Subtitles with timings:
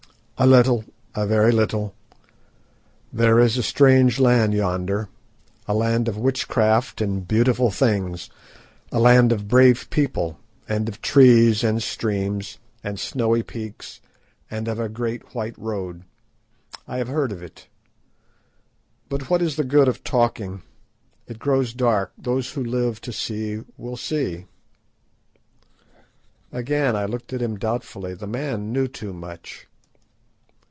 [0.43, 1.93] "A little; a very little.
[3.13, 5.07] There is a strange land yonder,
[5.67, 8.27] a land of witchcraft and beautiful things;
[8.91, 14.01] a land of brave people, and of trees, and streams, and snowy peaks,
[14.49, 16.05] and of a great white road.
[16.87, 17.67] I have heard of it.
[19.09, 20.63] But what is the good of talking?
[21.27, 22.13] It grows dark.
[22.17, 24.47] Those who live to see will see."
[26.51, 28.15] Again I looked at him doubtfully.
[28.15, 29.67] The man knew too much.